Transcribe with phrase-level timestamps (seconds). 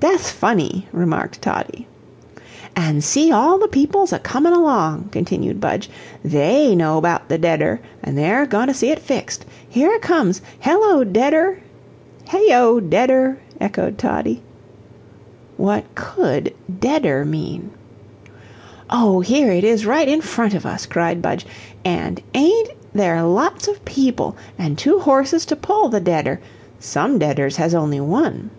[0.00, 1.86] "Dasth funny," remarked Toddie.
[2.74, 5.88] "An' see all the peoples a comin' along," continued Budge,
[6.24, 9.44] "THEY know 'bout the deader, an' they're goin' to see it fixed.
[9.68, 10.40] Here it comes.
[10.60, 11.60] Hello, deader!"
[12.28, 14.42] "Hay oh, deader," echoed Toddie.
[15.56, 17.70] What COULD deader mean?
[18.90, 21.46] "Oh, here it is right in front of us," cried Budge,
[21.84, 24.36] "and AIN'T there lots of people?
[24.58, 26.40] An' two horses to pull the deader
[26.80, 28.50] SOME deaders has only one."